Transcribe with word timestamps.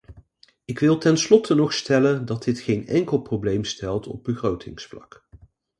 Ik 0.65 0.79
wil 0.79 0.97
tenslotte 0.97 1.55
nog 1.55 1.73
stellen 1.73 2.25
dat 2.25 2.43
dit 2.43 2.59
geen 2.59 2.87
enkel 2.87 3.21
probleem 3.21 3.63
stelt 3.63 4.07
op 4.07 4.23
begrotingsvlak. 4.23 5.25